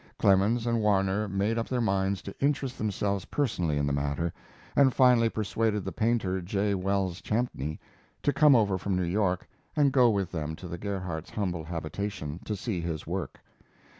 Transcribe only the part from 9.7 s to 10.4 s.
and go with